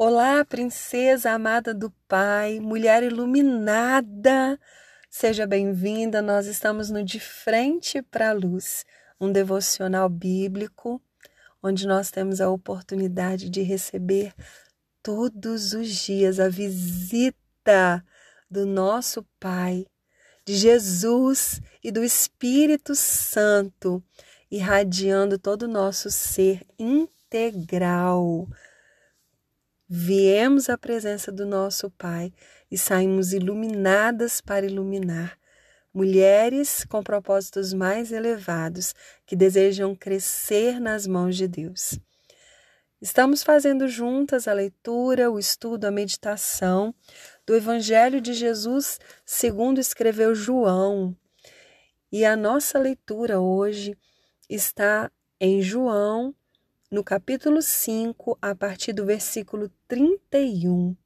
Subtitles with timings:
[0.00, 4.56] Olá, princesa amada do Pai, mulher iluminada.
[5.10, 6.22] Seja bem-vinda.
[6.22, 8.86] Nós estamos no De Frente para a Luz,
[9.20, 11.02] um devocional bíblico
[11.60, 14.32] onde nós temos a oportunidade de receber
[15.02, 18.00] todos os dias a visita
[18.48, 19.84] do nosso Pai,
[20.44, 24.00] de Jesus e do Espírito Santo,
[24.48, 28.46] irradiando todo o nosso ser integral
[29.88, 32.32] viemos à presença do nosso Pai
[32.70, 35.38] e saímos iluminadas para iluminar.
[35.94, 38.94] Mulheres com propósitos mais elevados
[39.24, 41.98] que desejam crescer nas mãos de Deus.
[43.00, 46.94] Estamos fazendo juntas a leitura, o estudo, a meditação
[47.46, 51.16] do Evangelho de Jesus, segundo escreveu João.
[52.12, 53.96] E a nossa leitura hoje
[54.50, 55.10] está
[55.40, 56.34] em João,
[56.90, 60.96] no capítulo 5, a partir do versículo 31.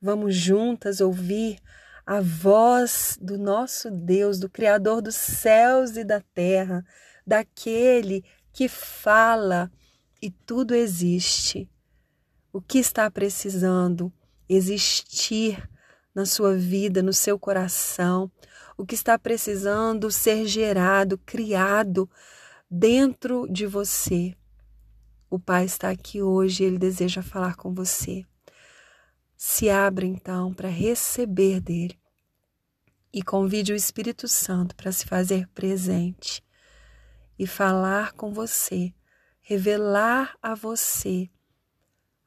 [0.00, 1.58] Vamos juntas ouvir
[2.06, 6.82] a voz do nosso Deus, do Criador dos céus e da terra,
[7.26, 9.70] daquele que fala
[10.22, 11.70] e tudo existe.
[12.50, 14.10] O que está precisando
[14.48, 15.68] existir
[16.14, 18.30] na sua vida, no seu coração,
[18.74, 22.08] o que está precisando ser gerado, criado
[22.70, 24.34] dentro de você.
[25.34, 28.24] O Pai está aqui hoje e Ele deseja falar com você.
[29.36, 31.98] Se abra então para receber dele
[33.12, 36.40] e convide o Espírito Santo para se fazer presente
[37.36, 38.94] e falar com você,
[39.40, 41.28] revelar a você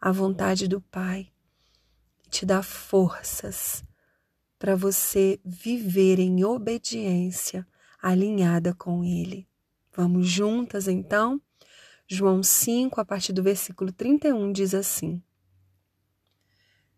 [0.00, 1.32] a vontade do Pai
[2.24, 3.84] e te dar forças
[4.58, 7.64] para você viver em obediência
[8.02, 9.48] alinhada com Ele.
[9.94, 11.40] Vamos juntas então?
[12.08, 15.20] João 5, a partir do versículo 31, diz assim: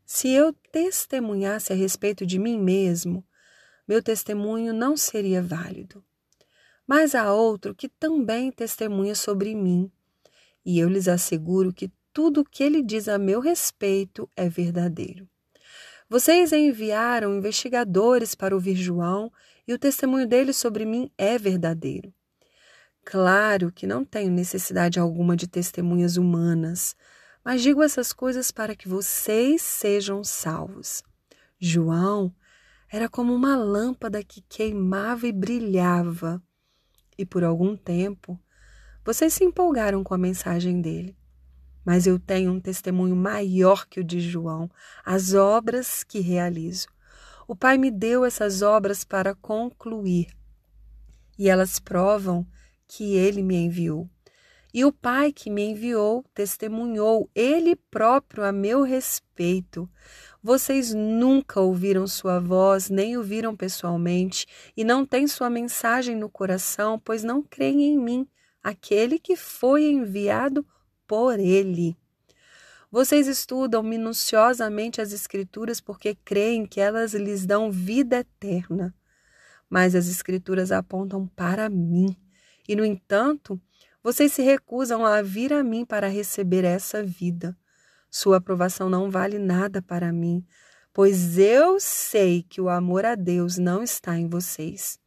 [0.04, 3.24] Se eu testemunhasse a respeito de mim mesmo,
[3.86, 6.04] meu testemunho não seria válido.
[6.86, 9.90] Mas há outro que também testemunha sobre mim,
[10.62, 15.26] e eu lhes asseguro que tudo o que ele diz a meu respeito é verdadeiro.
[16.06, 19.32] Vocês enviaram investigadores para ouvir João,
[19.66, 22.12] e o testemunho dele sobre mim é verdadeiro.
[23.10, 26.94] Claro que não tenho necessidade alguma de testemunhas humanas,
[27.42, 31.02] mas digo essas coisas para que vocês sejam salvos.
[31.58, 32.30] João
[32.86, 36.42] era como uma lâmpada que queimava e brilhava,
[37.16, 38.38] e por algum tempo
[39.02, 41.16] vocês se empolgaram com a mensagem dele.
[41.86, 44.70] Mas eu tenho um testemunho maior que o de João,
[45.02, 46.88] as obras que realizo.
[47.46, 50.26] O Pai me deu essas obras para concluir,
[51.38, 52.46] e elas provam
[52.88, 54.08] que ele me enviou.
[54.72, 59.88] E o Pai que me enviou testemunhou ele próprio a meu respeito.
[60.42, 66.28] Vocês nunca ouviram sua voz, nem o viram pessoalmente, e não têm sua mensagem no
[66.28, 68.28] coração, pois não creem em mim,
[68.62, 70.66] aquele que foi enviado
[71.06, 71.96] por ele.
[72.90, 78.94] Vocês estudam minuciosamente as Escrituras porque creem que elas lhes dão vida eterna.
[79.68, 82.16] Mas as Escrituras apontam para mim
[82.68, 83.60] e, no entanto,
[84.02, 87.56] vocês se recusam a vir a mim para receber essa vida.
[88.10, 90.44] Sua aprovação não vale nada para mim,
[90.92, 94.98] pois eu sei que o amor a Deus não está em vocês.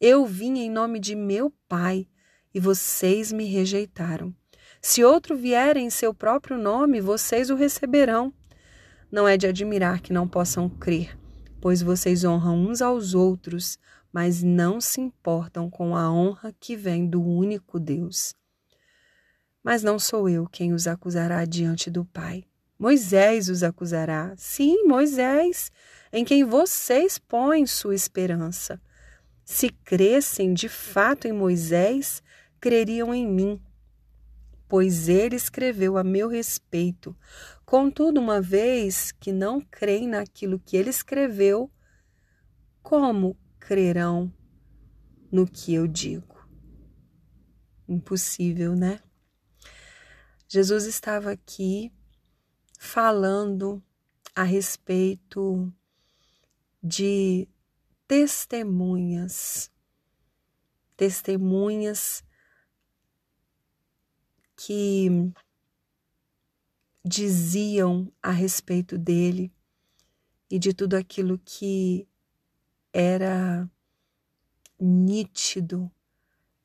[0.00, 2.06] Eu vim em nome de meu Pai
[2.52, 4.34] e vocês me rejeitaram.
[4.82, 8.32] Se outro vier em seu próprio nome, vocês o receberão.
[9.12, 11.18] Não é de admirar que não possam crer,
[11.60, 13.78] pois vocês honram uns aos outros,
[14.12, 18.34] mas não se importam com a honra que vem do único Deus.
[19.62, 22.44] Mas não sou eu quem os acusará diante do Pai.
[22.78, 24.32] Moisés os acusará.
[24.36, 25.70] Sim, Moisés,
[26.12, 28.80] em quem vocês põem sua esperança.
[29.44, 32.22] Se crescem de fato em Moisés,
[32.60, 33.60] creriam em mim,
[34.68, 37.16] pois ele escreveu a meu respeito.
[37.66, 41.70] Contudo, uma vez que não creem naquilo que ele escreveu,
[42.82, 43.36] como
[43.70, 44.34] crerão
[45.30, 46.44] no que eu digo.
[47.88, 49.00] Impossível, né?
[50.48, 51.92] Jesus estava aqui
[52.80, 53.80] falando
[54.34, 55.72] a respeito
[56.82, 57.46] de
[58.08, 59.70] testemunhas,
[60.96, 62.24] testemunhas
[64.56, 65.32] que
[67.04, 69.54] diziam a respeito dele
[70.50, 72.09] e de tudo aquilo que
[72.92, 73.70] era
[74.78, 75.90] nítido,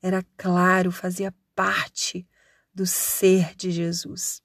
[0.02, 2.26] era claro, fazia parte
[2.74, 4.42] do ser de Jesus.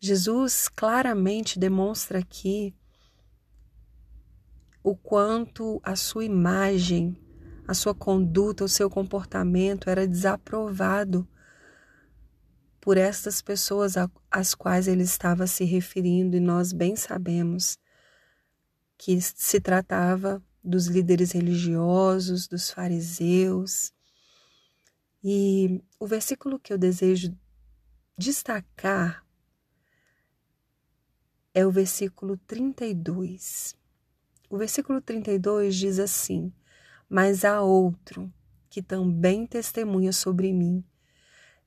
[0.00, 2.76] Jesus claramente demonstra aqui
[4.82, 7.18] o quanto a sua imagem,
[7.66, 11.26] a sua conduta, o seu comportamento era desaprovado
[12.78, 13.94] por estas pessoas
[14.30, 17.78] às quais ele estava se referindo, e nós bem sabemos
[18.96, 23.92] que se tratava dos líderes religiosos, dos fariseus.
[25.22, 27.36] E o versículo que eu desejo
[28.16, 29.24] destacar
[31.52, 33.76] é o versículo 32.
[34.50, 36.52] O versículo 32 diz assim:
[37.08, 38.32] Mas há outro
[38.68, 40.84] que também testemunha sobre mim,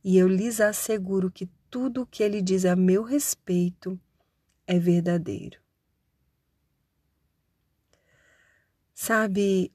[0.03, 3.99] e eu lhes asseguro que tudo o que ele diz a meu respeito
[4.65, 5.66] é verdadeiro.
[8.99, 9.71] Sabe,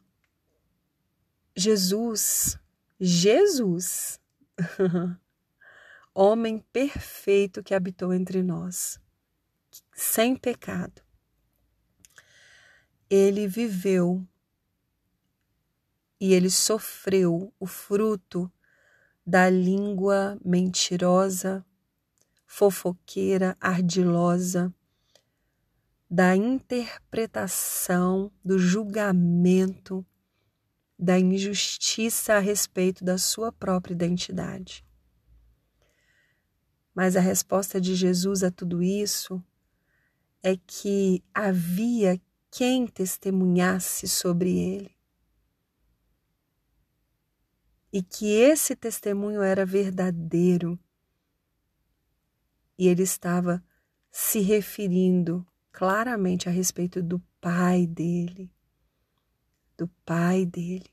[1.56, 2.58] Jesus,
[2.98, 4.20] Jesus,
[6.12, 9.00] homem perfeito que habitou entre nós,
[9.94, 11.00] sem pecado,
[13.08, 14.26] ele viveu
[16.20, 18.52] e ele sofreu o fruto
[19.24, 21.64] da língua mentirosa,
[22.44, 24.74] fofoqueira, ardilosa,
[26.12, 30.04] da interpretação, do julgamento,
[30.98, 34.84] da injustiça a respeito da sua própria identidade.
[36.94, 39.42] Mas a resposta de Jesus a tudo isso
[40.42, 42.20] é que havia
[42.50, 44.94] quem testemunhasse sobre ele.
[47.90, 50.78] E que esse testemunho era verdadeiro.
[52.78, 53.64] E ele estava
[54.10, 58.52] se referindo claramente a respeito do pai dele,
[59.76, 60.92] do pai dele.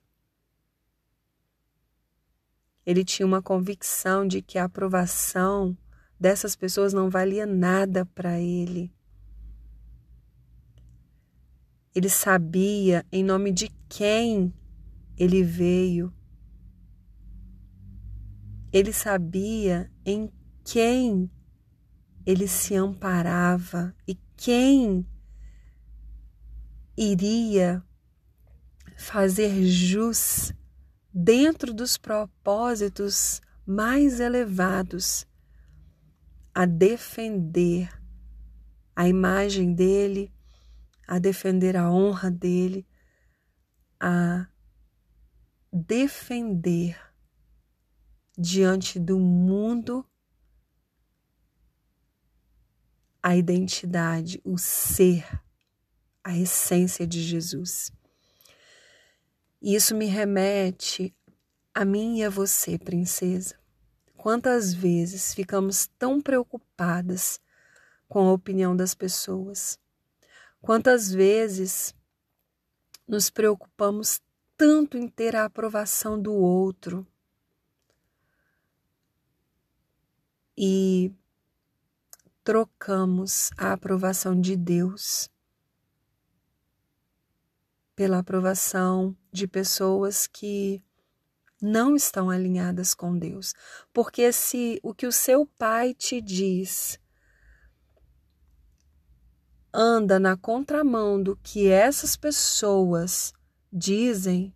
[2.86, 5.78] Ele tinha uma convicção de que a aprovação
[6.20, 8.92] dessas pessoas não valia nada para ele.
[11.94, 14.54] Ele sabia em nome de quem
[15.18, 16.14] ele veio.
[18.72, 20.32] Ele sabia em
[20.64, 21.30] quem
[22.26, 25.06] ele se amparava e quem
[26.96, 27.84] iria
[28.96, 30.54] fazer jus
[31.14, 35.28] dentro dos propósitos mais elevados
[36.56, 37.90] a defender
[38.96, 40.32] a imagem dele,
[41.06, 42.88] a defender a honra dele,
[44.00, 44.48] a
[45.70, 46.98] defender
[48.38, 50.09] diante do mundo
[53.22, 55.26] a identidade, o ser,
[56.24, 57.92] a essência de Jesus.
[59.62, 61.14] E isso me remete
[61.74, 63.56] a mim e a você, princesa.
[64.16, 67.40] Quantas vezes ficamos tão preocupadas
[68.08, 69.80] com a opinião das pessoas?
[70.62, 71.96] Quantas vezes
[73.08, 74.22] nos preocupamos
[74.58, 77.08] tanto em ter a aprovação do outro?
[80.58, 81.14] E
[82.50, 85.30] trocamos a aprovação de Deus
[87.96, 90.84] pela aprovação de pessoas que
[91.62, 93.54] não estão alinhadas com Deus.
[93.94, 97.00] Porque se o que o seu pai te diz
[99.72, 103.32] anda na contramão do que essas pessoas
[103.72, 104.52] dizem,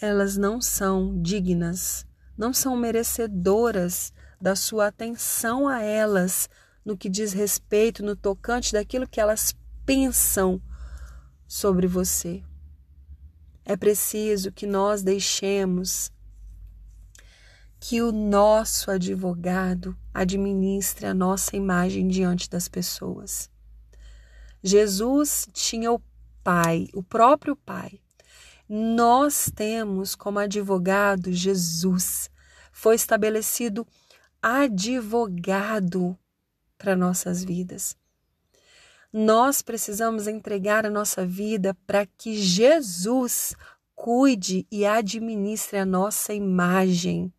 [0.00, 2.06] elas não são dignas,
[2.38, 6.48] não são merecedoras da sua atenção a elas
[6.84, 9.54] no que diz respeito, no tocante daquilo que elas
[9.86, 10.60] pensam
[11.46, 12.42] sobre você.
[13.64, 16.12] É preciso que nós deixemos
[17.80, 23.50] que o nosso advogado administre a nossa imagem diante das pessoas.
[24.62, 26.00] Jesus tinha o
[26.42, 28.00] Pai, o próprio Pai.
[28.68, 32.30] Nós temos como advogado Jesus.
[32.72, 33.86] Foi estabelecido
[34.42, 36.18] advogado
[36.76, 37.96] para nossas vidas.
[39.12, 43.54] Nós precisamos entregar a nossa vida para que Jesus
[43.94, 47.32] cuide e administre a nossa imagem.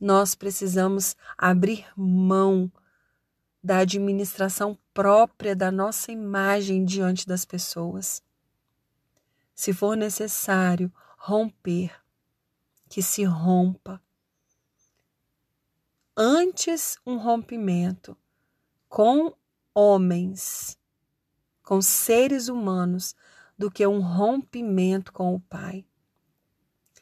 [0.00, 2.72] Nós precisamos abrir mão
[3.62, 8.22] da administração própria da nossa imagem diante das pessoas.
[9.54, 11.92] Se for necessário romper,
[12.88, 14.03] que se rompa.
[16.16, 18.16] Antes um rompimento
[18.88, 19.34] com
[19.74, 20.78] homens,
[21.60, 23.16] com seres humanos,
[23.58, 25.84] do que um rompimento com o Pai.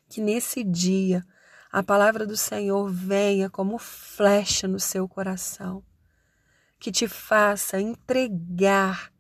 [0.09, 1.23] Que nesse dia
[1.71, 5.85] a palavra do Senhor venha como flecha no seu coração.
[6.79, 9.13] que te faça entregar,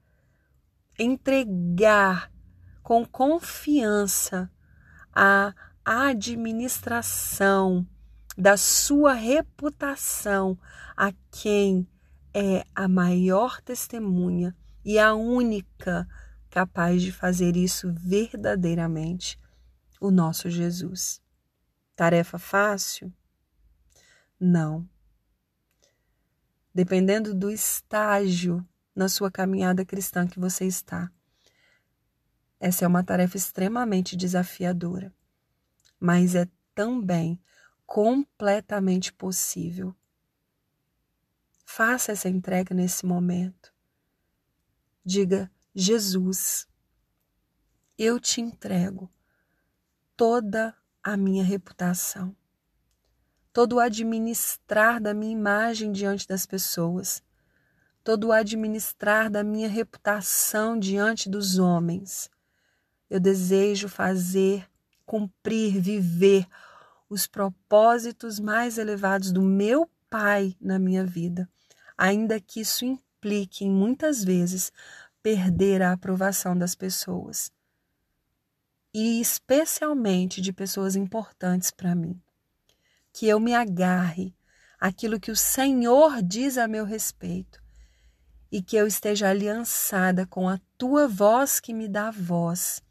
[0.99, 2.33] entregar
[2.83, 4.51] com confiança
[5.15, 7.87] a administração
[8.37, 10.59] da sua reputação
[10.97, 11.87] a quem
[12.35, 16.09] é a maior testemunha e a única
[16.51, 19.39] capaz de fazer isso verdadeiramente,
[20.01, 21.21] o nosso Jesus.
[21.95, 23.13] Tarefa fácil?
[24.41, 24.89] Não.
[26.75, 31.11] Dependendo do estágio na sua caminhada cristã que você está.
[32.59, 35.13] Essa é uma tarefa extremamente desafiadora,
[35.99, 37.41] mas é também
[37.93, 39.95] completamente possível.
[41.63, 43.71] Faça essa entrega nesse momento.
[45.05, 46.67] Diga: Jesus,
[47.99, 49.13] eu te entrego
[50.17, 52.35] toda a minha reputação,
[53.53, 57.23] todo o administrar da minha imagem diante das pessoas,
[58.03, 62.31] todo o administrar da minha reputação diante dos homens.
[63.11, 64.67] Eu desejo fazer,
[65.05, 66.49] cumprir, viver
[67.13, 71.49] os propósitos mais elevados do meu Pai na minha vida,
[71.97, 74.73] ainda que isso implique muitas vezes
[75.23, 77.51] perder a aprovação das pessoas.
[78.93, 82.21] E especialmente de pessoas importantes para mim.
[83.11, 84.35] Que eu me agarre
[84.79, 87.63] àquilo que o Senhor diz a meu respeito.
[88.51, 92.83] E que eu esteja aliançada com a tua voz que me dá voz.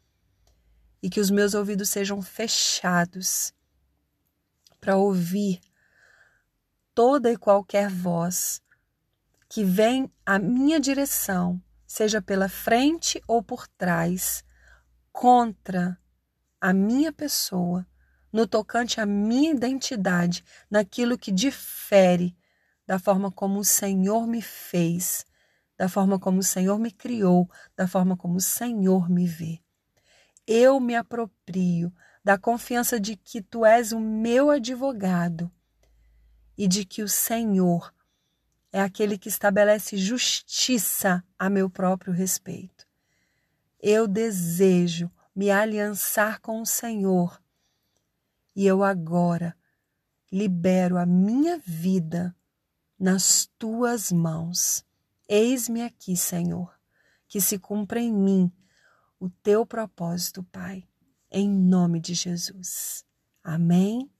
[1.00, 3.54] E que os meus ouvidos sejam fechados
[4.82, 5.60] para ouvir
[6.92, 8.60] toda e qualquer voz
[9.48, 14.44] que vem à minha direção, seja pela frente ou por trás,
[15.12, 15.96] contra
[16.60, 17.86] a minha pessoa,
[18.32, 22.36] no tocante à minha identidade, naquilo que difere
[22.84, 25.24] da forma como o Senhor me fez,
[25.78, 29.60] da forma como o Senhor me criou, da forma como o Senhor me vê.
[30.44, 31.92] Eu me aproprio
[32.24, 35.50] da confiança de que tu és o meu advogado
[36.56, 37.92] e de que o Senhor
[38.70, 42.86] é aquele que estabelece justiça a meu próprio respeito.
[43.80, 47.42] Eu desejo me aliançar com o Senhor
[48.54, 49.56] e eu agora
[50.30, 52.34] libero a minha vida
[52.98, 54.84] nas tuas mãos.
[55.28, 56.72] Eis-me aqui, Senhor,
[57.26, 58.52] que se cumpra em mim
[59.18, 60.86] o teu propósito, Pai
[61.32, 63.04] em nome de Jesus.
[63.42, 64.10] Amém.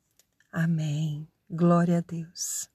[0.52, 1.28] Amém.
[1.50, 2.68] Glória a Deus.